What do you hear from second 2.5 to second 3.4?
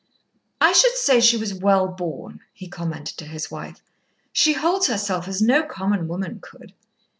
he commented to